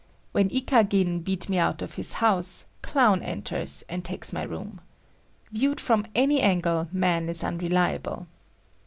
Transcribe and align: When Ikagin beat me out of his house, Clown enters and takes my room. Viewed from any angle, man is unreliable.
When 0.31 0.49
Ikagin 0.49 1.23
beat 1.23 1.47
me 1.47 1.59
out 1.59 1.83
of 1.83 1.93
his 1.93 2.13
house, 2.13 2.65
Clown 2.81 3.21
enters 3.21 3.83
and 3.87 4.03
takes 4.03 4.33
my 4.33 4.41
room. 4.41 4.81
Viewed 5.51 5.79
from 5.79 6.07
any 6.15 6.41
angle, 6.41 6.87
man 6.91 7.29
is 7.29 7.43
unreliable. 7.43 8.25